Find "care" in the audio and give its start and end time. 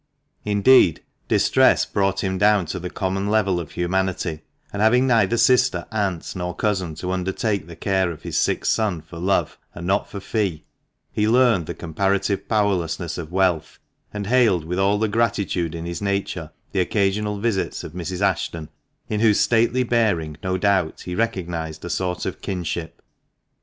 7.75-8.09